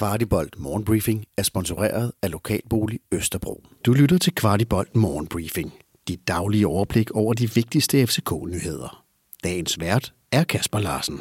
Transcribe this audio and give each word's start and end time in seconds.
Kvartibolt 0.00 0.58
Morgenbriefing 0.58 1.24
er 1.36 1.42
sponsoreret 1.42 2.12
af 2.22 2.30
Lokalbolig 2.30 3.00
Østerbro. 3.12 3.64
Du 3.86 3.92
lytter 3.92 4.18
til 4.18 4.34
Kvartibolt 4.34 4.96
Morgenbriefing. 4.96 5.72
Dit 6.08 6.28
daglige 6.28 6.66
overblik 6.66 7.10
over 7.10 7.34
de 7.34 7.54
vigtigste 7.54 8.06
FCK-nyheder. 8.06 9.04
Dagens 9.44 9.80
vært 9.80 10.14
er 10.32 10.44
Kasper 10.44 10.78
Larsen. 10.78 11.20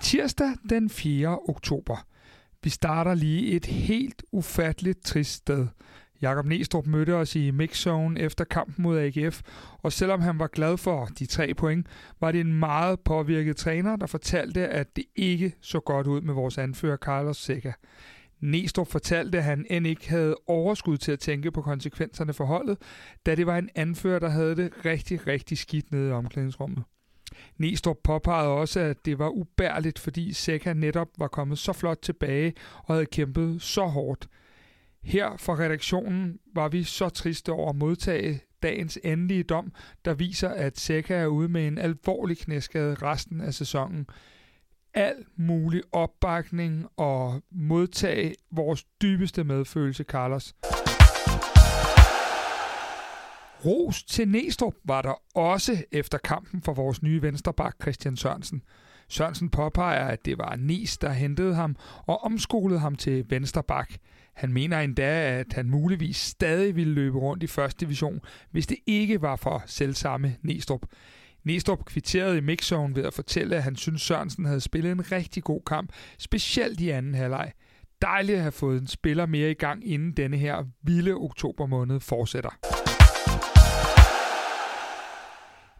Tirsdag 0.00 0.52
den 0.70 0.90
4. 0.90 1.38
oktober. 1.48 2.06
Vi 2.62 2.70
starter 2.70 3.14
lige 3.14 3.52
et 3.52 3.66
helt 3.66 4.22
ufatteligt 4.32 5.04
trist 5.04 5.34
sted. 5.34 5.66
Jakob 6.24 6.46
Næstrup 6.46 6.86
mødte 6.86 7.14
os 7.14 7.36
i 7.36 7.50
mixzone 7.50 8.20
efter 8.20 8.44
kampen 8.44 8.82
mod 8.82 8.98
AGF, 8.98 9.42
og 9.82 9.92
selvom 9.92 10.20
han 10.20 10.38
var 10.38 10.46
glad 10.46 10.76
for 10.76 11.06
de 11.18 11.26
tre 11.26 11.54
point, 11.54 11.86
var 12.20 12.32
det 12.32 12.40
en 12.40 12.52
meget 12.58 13.00
påvirket 13.00 13.56
træner, 13.56 13.96
der 13.96 14.06
fortalte, 14.06 14.68
at 14.68 14.96
det 14.96 15.04
ikke 15.16 15.54
så 15.60 15.80
godt 15.80 16.06
ud 16.06 16.20
med 16.20 16.34
vores 16.34 16.58
anfører 16.58 16.96
Carlos 16.96 17.36
Seca. 17.36 17.72
Næstrup 18.40 18.88
fortalte, 18.88 19.38
at 19.38 19.44
han 19.44 19.66
end 19.70 19.86
ikke 19.86 20.08
havde 20.08 20.36
overskud 20.46 20.96
til 20.96 21.12
at 21.12 21.18
tænke 21.20 21.50
på 21.50 21.62
konsekvenserne 21.62 22.32
for 22.32 22.44
holdet, 22.44 22.78
da 23.26 23.34
det 23.34 23.46
var 23.46 23.58
en 23.58 23.68
anfører, 23.74 24.18
der 24.18 24.28
havde 24.28 24.56
det 24.56 24.72
rigtig, 24.84 25.26
rigtig 25.26 25.58
skidt 25.58 25.92
nede 25.92 26.08
i 26.08 26.12
omklædningsrummet. 26.12 26.82
Næstrup 27.58 27.96
påpegede 28.04 28.48
også, 28.48 28.80
at 28.80 29.04
det 29.04 29.18
var 29.18 29.28
ubærligt, 29.28 29.98
fordi 29.98 30.32
Seca 30.32 30.72
netop 30.72 31.08
var 31.18 31.28
kommet 31.28 31.58
så 31.58 31.72
flot 31.72 31.98
tilbage 32.02 32.54
og 32.84 32.94
havde 32.94 33.06
kæmpet 33.06 33.62
så 33.62 33.86
hårdt. 33.86 34.28
Her 35.04 35.36
fra 35.36 35.54
redaktionen 35.54 36.38
var 36.54 36.68
vi 36.68 36.82
så 36.84 37.08
triste 37.08 37.52
over 37.52 37.70
at 37.70 37.76
modtage 37.76 38.40
dagens 38.62 38.98
endelige 39.04 39.42
dom, 39.42 39.72
der 40.04 40.14
viser, 40.14 40.48
at 40.48 40.78
Seca 40.78 41.14
er 41.14 41.26
ude 41.26 41.48
med 41.48 41.66
en 41.66 41.78
alvorlig 41.78 42.38
knæskade 42.38 42.94
resten 42.94 43.40
af 43.40 43.54
sæsonen. 43.54 44.06
Al 44.94 45.14
mulig 45.36 45.82
opbakning 45.92 46.86
og 46.96 47.42
modtage 47.50 48.34
vores 48.50 48.84
dybeste 49.02 49.44
medfølelse, 49.44 50.04
Carlos. 50.04 50.54
Ros 53.64 54.02
til 54.02 54.28
Næstrup 54.28 54.74
var 54.84 55.02
der 55.02 55.38
også 55.38 55.84
efter 55.92 56.18
kampen 56.18 56.62
for 56.62 56.74
vores 56.74 57.02
nye 57.02 57.22
venstreback 57.22 57.82
Christian 57.82 58.16
Sørensen. 58.16 58.62
Sørensen 59.14 59.48
påpeger, 59.50 60.04
at 60.04 60.24
det 60.24 60.38
var 60.38 60.56
Nis, 60.56 60.98
der 60.98 61.10
hentede 61.10 61.54
ham 61.54 61.76
og 62.06 62.24
omskolede 62.24 62.78
ham 62.78 62.94
til 62.94 63.24
vensterbak. 63.28 63.92
Han 64.34 64.52
mener 64.52 64.80
endda, 64.80 65.38
at 65.38 65.52
han 65.52 65.70
muligvis 65.70 66.16
stadig 66.16 66.76
ville 66.76 66.94
løbe 66.94 67.18
rundt 67.18 67.42
i 67.42 67.46
første 67.46 67.84
division, 67.84 68.20
hvis 68.50 68.66
det 68.66 68.76
ikke 68.86 69.22
var 69.22 69.36
for 69.36 69.62
selvsamme 69.66 70.36
Næstrup. 70.42 70.86
Næstrup 71.44 71.84
kvitterede 71.84 72.38
i 72.38 72.40
mixzone 72.40 72.96
ved 72.96 73.04
at 73.04 73.14
fortælle, 73.14 73.56
at 73.56 73.62
han 73.62 73.76
synes 73.76 74.02
Sørensen 74.02 74.44
havde 74.44 74.60
spillet 74.60 74.92
en 74.92 75.12
rigtig 75.12 75.42
god 75.42 75.60
kamp, 75.66 75.92
specielt 76.18 76.80
i 76.80 76.88
anden 76.88 77.14
halvleg. 77.14 77.52
Dejligt 78.02 78.36
at 78.36 78.42
have 78.42 78.52
fået 78.52 78.80
en 78.80 78.86
spiller 78.86 79.26
mere 79.26 79.50
i 79.50 79.54
gang, 79.54 79.88
inden 79.88 80.12
denne 80.12 80.36
her 80.36 80.64
vilde 80.82 81.14
oktober 81.14 81.66
måned 81.66 82.00
fortsætter. 82.00 82.83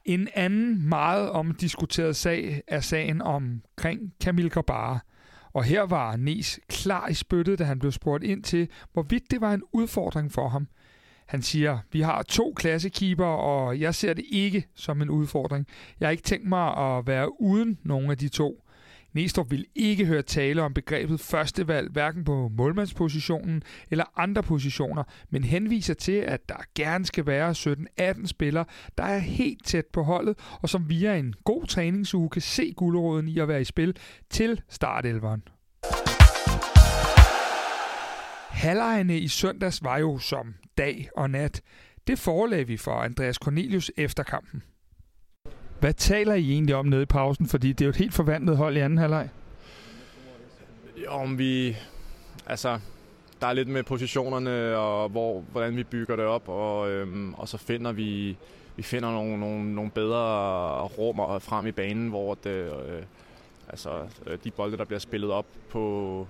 En 0.05 0.28
anden 0.34 0.88
meget 0.88 1.30
omdiskuteret 1.30 2.16
sag 2.16 2.62
er 2.69 2.80
sagen 2.80 3.22
omkring 3.22 4.14
Kamil 4.20 4.50
Grabara. 4.50 4.98
Og 5.52 5.64
her 5.64 5.83
var 5.83 6.16
Nes 6.16 6.60
klar 6.69 7.08
i 7.08 7.14
spyttet, 7.14 7.58
da 7.58 7.64
han 7.64 7.78
blev 7.78 7.92
spurgt 7.92 8.25
ind 8.25 8.42
til, 8.42 8.69
hvorvidt 8.92 9.30
det 9.30 9.41
var 9.41 9.55
en 9.55 9.62
udfordring 9.72 10.32
for 10.32 10.48
ham. 10.48 10.69
Han 11.27 11.42
siger, 11.42 11.78
vi 11.92 12.00
har 12.00 12.22
to 12.22 12.52
klassekeeper, 12.56 13.25
og 13.25 13.80
jeg 13.80 13.94
ser 13.94 14.14
det 14.14 14.25
ikke 14.32 14.66
som 14.75 15.02
en 15.02 15.10
udfordring. 15.10 15.66
Jeg 16.00 16.06
har 16.06 16.10
ikke 16.10 16.22
tænkt 16.22 16.48
mig 16.48 16.77
at 16.77 17.06
være 17.06 17.41
uden 17.41 17.78
nogen 17.82 18.10
af 18.10 18.19
de 18.19 18.28
to. 18.28 18.64
Næstrup 19.15 19.51
vil 19.51 19.67
ikke 19.75 20.07
høre 20.07 20.23
tale 20.23 20.62
om 20.62 20.75
begrebet 20.75 21.20
førstevalg, 21.20 21.91
hverken 21.93 22.25
på 22.25 22.51
målmandspositionen 22.57 23.62
eller 23.91 24.05
andre 24.17 24.43
positioner, 24.43 25.05
men 25.31 25.44
henviser 25.44 25.94
til, 25.94 26.12
at 26.12 26.49
der 26.49 26.56
gerne 26.75 27.06
skal 27.06 27.27
være 27.27 27.50
17-18 27.50 28.27
spillere, 28.27 28.65
der 28.99 29.05
er 29.05 29.19
helt 29.19 29.65
tæt 29.66 29.87
på 29.87 30.03
holdet, 30.03 30.38
og 30.62 30.69
som 30.69 30.88
via 30.88 31.16
en 31.16 31.34
god 31.44 31.66
træningsuge 31.66 32.31
kan 32.31 32.43
se 32.43 32.72
guldråden 32.77 33.28
i 33.28 33.38
at 33.38 33.49
være 33.49 33.61
i 33.61 33.65
spil 33.65 33.97
til 34.31 34.61
startelveren. 34.69 35.43
Halvejene 38.50 39.19
i 39.19 39.28
søndags 39.28 39.84
var 39.84 39.99
jo 39.99 40.19
som 40.19 40.55
dag 40.78 41.09
og 41.17 41.31
nat. 41.31 41.62
Det 42.06 42.19
forelagde 42.19 42.67
vi 42.67 42.77
for 42.77 42.93
Andreas 42.93 43.37
Cornelius 43.37 43.91
efter 43.97 44.22
kampen. 44.22 44.62
Hvad 45.84 45.95
taler 45.95 46.34
I 46.34 46.53
egentlig 46.53 46.75
om 46.75 46.87
nede 46.87 47.03
i 47.03 47.06
pausen? 47.06 47.49
Fordi 47.49 47.72
det 47.72 47.81
er 47.81 47.87
jo 47.87 47.91
et 47.91 47.97
helt 47.97 48.15
forvandlet 48.15 48.56
hold 48.56 48.77
i 48.77 48.81
anden 48.81 48.99
halvleg. 48.99 49.28
Om 51.09 51.39
vi... 51.39 51.77
Altså, 52.47 52.78
der 53.41 53.47
er 53.47 53.53
lidt 53.53 53.69
med 53.69 53.83
positionerne 53.83 54.77
og 54.77 55.09
hvor, 55.09 55.41
hvordan 55.41 55.77
vi 55.77 55.84
bygger 55.84 56.17
det 56.17 56.25
op, 56.25 56.49
og, 56.49 56.91
øhm, 56.91 57.34
og 57.34 57.49
så 57.49 57.59
finder 57.59 57.93
vi, 57.93 58.37
vi 58.77 58.83
finder 58.83 59.11
nogle, 59.12 59.41
nogle, 59.41 59.75
nogle 59.75 59.91
bedre 59.91 60.83
rum 60.83 61.41
frem 61.41 61.67
i 61.67 61.73
banen, 61.73 62.09
hvor 62.09 62.34
det, 62.34 62.50
øh, 62.50 63.03
altså, 63.69 63.91
øh, 64.27 64.39
de 64.44 64.50
bolde, 64.50 64.77
der 64.77 64.84
bliver 64.84 65.00
spillet 65.00 65.31
op 65.31 65.47
på... 65.71 66.27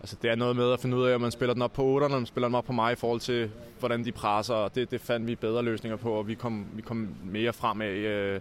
Altså, 0.00 0.16
det 0.22 0.30
er 0.30 0.34
noget 0.34 0.56
med 0.56 0.72
at 0.72 0.80
finde 0.80 0.96
ud 0.96 1.06
af, 1.06 1.14
om 1.14 1.20
man 1.20 1.30
spiller 1.30 1.52
den 1.52 1.62
op 1.62 1.72
på 1.72 1.98
8'erne, 1.98 2.04
eller 2.04 2.18
man 2.18 2.26
spiller 2.26 2.48
den 2.48 2.54
op 2.54 2.64
på 2.64 2.72
mig 2.72 2.92
i 2.92 2.96
forhold 2.96 3.20
til, 3.20 3.50
hvordan 3.78 4.04
de 4.04 4.12
presser, 4.12 4.54
og 4.54 4.74
det, 4.74 4.90
det 4.90 5.00
fandt 5.00 5.26
vi 5.26 5.34
bedre 5.34 5.62
løsninger 5.62 5.96
på, 5.96 6.12
og 6.12 6.28
vi 6.28 6.34
kom, 6.34 6.66
vi 6.72 6.82
kom 6.82 7.08
mere 7.24 7.52
frem 7.52 7.80
af... 7.80 7.90
Øh, 7.90 8.40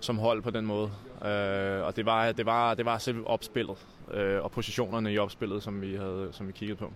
som 0.00 0.18
hold 0.18 0.42
på 0.42 0.50
den 0.50 0.66
måde. 0.66 0.90
Øh, 1.24 1.82
og 1.86 1.96
det 1.96 2.06
var, 2.06 2.32
det 2.32 2.46
var, 2.46 2.74
det 2.74 2.84
var 2.84 2.98
selv 2.98 3.22
opspillet 3.26 3.76
øh, 4.14 4.42
og 4.42 4.50
positionerne 4.50 5.12
i 5.12 5.18
opspillet, 5.18 5.62
som 5.62 5.80
vi, 5.80 5.94
havde, 5.94 6.28
som 6.32 6.46
vi 6.46 6.52
kiggede 6.52 6.78
på. 6.78 6.92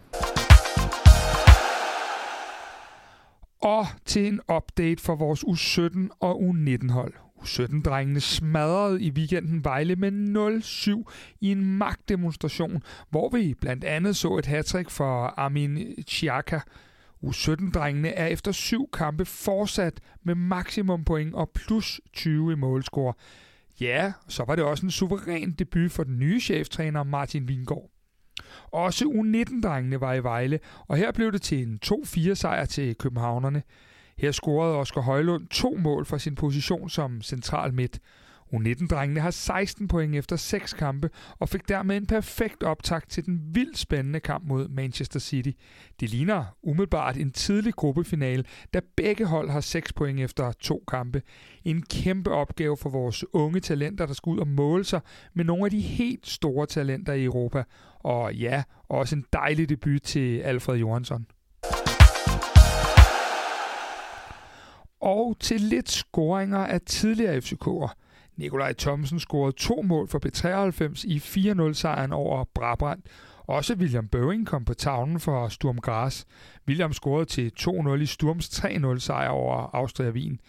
Og 3.61 3.87
til 4.05 4.27
en 4.27 4.41
update 4.57 5.03
for 5.03 5.15
vores 5.15 5.45
U17 5.45 6.09
og 6.21 6.41
U19-hold. 6.41 7.13
U17-drengene 7.45 8.21
smadrede 8.21 9.03
i 9.03 9.11
weekenden 9.11 9.65
Vejle 9.65 9.97
med 9.97 10.11
0-7 10.63 11.13
i 11.41 11.53
en 11.53 11.65
magtdemonstration, 11.79 12.83
hvor 13.11 13.29
vi 13.29 13.55
blandt 13.61 13.85
andet 13.85 14.17
så 14.17 14.37
et 14.37 14.47
hattrick 14.47 14.91
for 14.91 15.27
Armin 15.27 15.95
Chiaka, 16.09 16.61
U17-drengene 17.25 18.09
er 18.09 18.27
efter 18.27 18.53
syv 18.53 18.89
kampe 18.93 19.25
fortsat 19.25 20.01
med 20.23 20.35
maksimum 20.35 21.05
point 21.05 21.35
og 21.35 21.51
plus 21.55 22.01
20 22.13 22.53
i 22.53 22.57
målscore. 22.57 23.15
Ja, 23.81 24.13
så 24.29 24.45
var 24.45 24.57
det 24.57 24.65
også 24.65 24.87
en 24.87 24.91
suveræn 24.91 25.53
debut 25.53 25.93
for 25.93 26.05
den 26.05 26.19
nye 26.19 26.41
cheftræner 26.41 27.03
Martin 27.03 27.49
Vingård. 27.49 27.91
Også 28.73 29.05
U19-drengene 29.05 30.01
var 30.01 30.15
i 30.15 30.23
Vejle, 30.23 30.61
og 30.89 30.97
her 30.97 31.13
blev 31.13 31.33
det 31.33 31.43
til 31.43 31.63
en 31.63 31.81
2-4 31.87 32.35
sejr 32.35 32.65
til 32.65 32.97
københavnerne. 32.97 33.63
Her 34.19 34.33
scorede 34.33 34.77
Oscar 34.77 35.01
Højlund 35.01 35.49
to 35.49 35.77
mål 35.79 36.07
fra 36.07 36.19
sin 36.19 36.35
position 36.35 36.91
som 36.91 37.23
central 37.23 37.75
midt. 37.75 37.99
U19-drengene 38.55 39.21
har 39.21 39.31
16 39.31 39.89
point 39.89 40.15
efter 40.15 40.37
6 40.37 40.73
kampe 40.73 41.11
og 41.39 41.49
fik 41.49 41.69
dermed 41.69 41.97
en 41.97 42.07
perfekt 42.07 42.63
optakt 42.63 43.11
til 43.11 43.27
den 43.27 43.41
vildt 43.53 43.79
spændende 43.79 44.21
kamp 44.21 44.45
mod 44.49 44.69
Manchester 44.69 45.21
City. 45.21 45.51
Det 46.01 46.11
ligner 46.11 46.45
umiddelbart 46.63 47.17
en 47.17 47.31
tidlig 47.31 47.75
gruppefinale, 47.75 48.45
da 48.75 48.81
begge 48.97 49.27
hold 49.27 49.51
har 49.51 49.61
6 49.61 49.93
point 49.93 50.21
efter 50.21 50.53
to 50.53 50.85
kampe. 50.89 51.23
En 51.65 51.83
kæmpe 51.83 52.31
opgave 52.31 52.77
for 52.77 52.91
vores 52.91 53.25
unge 53.33 53.61
talenter, 53.61 54.07
der 54.07 54.15
skal 54.15 54.31
ud 54.31 54.39
og 54.39 54.49
måle 54.49 54.85
sig 54.85 55.01
med 55.35 55.45
nogle 55.45 55.65
af 55.65 55.71
de 55.71 55.81
helt 55.81 56.27
store 56.27 56.67
talenter 56.67 57.13
i 57.13 57.25
Europa. 57.25 57.65
Og 58.01 58.35
ja, 58.35 58.63
også 58.89 59.17
en 59.17 59.25
dejlig 59.33 59.69
debut 59.69 60.03
til 60.03 60.39
Alfred 60.39 60.77
Johansson. 60.77 61.27
Og 65.01 65.37
til 65.41 65.61
lidt 65.61 65.91
scoringer 65.91 66.59
af 66.59 66.81
tidligere 66.81 67.37
FCK'er. 67.37 68.04
Nikolaj 68.37 68.73
Thomsen 68.73 69.21
scorede 69.21 69.57
to 69.57 69.83
mål 69.83 70.09
for 70.09 70.21
B93 70.27 71.07
i 71.07 71.19
4-0-sejren 71.19 72.13
over 72.13 72.45
Brabrand. 72.55 73.03
Også 73.47 73.75
William 73.75 74.09
Bøving 74.09 74.47
kom 74.47 74.65
på 74.65 74.75
tavlen 74.75 75.21
for 75.21 75.49
Sturm 75.49 75.79
Gras. 75.79 76.27
William 76.69 76.93
scorede 76.93 77.25
til 77.25 77.53
2-0 77.61 77.93
i 77.93 78.07
Sturms 78.07 78.49
3-0-sejr 78.49 79.29
over 79.29 79.71
Austria 79.75 80.11
Wien. 80.11 80.41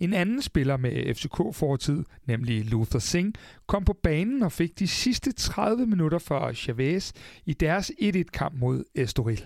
En 0.00 0.14
anden 0.14 0.42
spiller 0.42 0.76
med 0.76 1.14
FCK-fortid, 1.14 2.04
nemlig 2.26 2.64
Luther 2.64 2.98
Singh, 2.98 3.34
kom 3.66 3.84
på 3.84 3.92
banen 4.02 4.42
og 4.42 4.52
fik 4.52 4.78
de 4.78 4.88
sidste 4.88 5.32
30 5.32 5.86
minutter 5.86 6.18
for 6.18 6.52
Chavez 6.52 7.12
i 7.46 7.52
deres 7.52 7.90
1-1-kamp 8.02 8.54
mod 8.58 8.84
Estoril. 8.94 9.44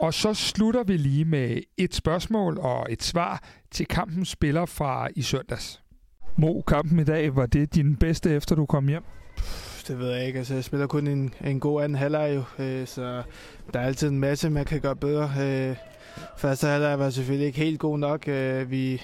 Og 0.00 0.14
så 0.14 0.34
slutter 0.34 0.84
vi 0.84 0.96
lige 0.96 1.24
med 1.24 1.60
et 1.76 1.94
spørgsmål 1.94 2.58
og 2.58 2.86
et 2.90 3.02
svar 3.02 3.42
til 3.70 3.86
kampens 3.86 4.28
spiller 4.28 4.66
fra 4.66 5.08
i 5.16 5.22
søndags. 5.22 5.82
Mo, 6.38 6.60
kampen 6.60 6.98
i 6.98 7.04
dag, 7.04 7.36
var 7.36 7.46
det 7.46 7.74
din 7.74 7.96
bedste 7.96 8.30
efter 8.30 8.54
du 8.54 8.66
kom 8.66 8.88
hjem? 8.88 9.02
Det 9.88 9.98
ved 9.98 10.10
jeg 10.12 10.26
ikke. 10.26 10.38
Altså, 10.38 10.54
jeg 10.54 10.64
spiller 10.64 10.86
kun 10.86 11.06
en, 11.06 11.34
en 11.44 11.60
god 11.60 11.82
anden 11.82 11.98
halvleg 11.98 12.32
jo, 12.34 12.64
øh, 12.64 12.86
så 12.86 13.22
der 13.72 13.80
er 13.80 13.86
altid 13.86 14.08
en 14.08 14.20
masse, 14.20 14.50
man 14.50 14.64
kan 14.64 14.80
gøre 14.80 14.96
bedre. 14.96 15.30
Øh, 15.40 15.76
første 16.38 16.66
halvleg 16.66 16.98
var 16.98 17.10
selvfølgelig 17.10 17.46
ikke 17.46 17.58
helt 17.58 17.80
god 17.80 17.98
nok. 17.98 18.28
Øh, 18.28 18.70
vi, 18.70 19.00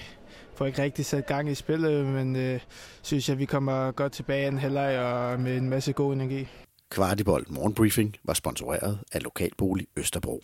får 0.55 0.65
ikke 0.65 0.81
rigtig 0.81 1.05
sat 1.05 1.25
gang 1.25 1.49
i 1.49 1.55
spillet, 1.55 2.05
men 2.05 2.35
øh, 2.35 2.59
synes 3.01 3.29
jeg, 3.29 3.39
vi 3.39 3.45
kommer 3.45 3.91
godt 3.91 4.11
tilbage 4.11 4.47
en 4.47 4.57
halvleg 4.57 4.99
og 4.99 5.39
med 5.39 5.57
en 5.57 5.69
masse 5.69 5.93
god 5.93 6.13
energi. 6.13 6.47
Kvartibold 6.89 7.45
Morgenbriefing 7.49 8.15
var 8.23 8.33
sponsoreret 8.33 8.99
af 9.11 9.23
Lokalbolig 9.23 9.87
Østerbro. 9.97 10.43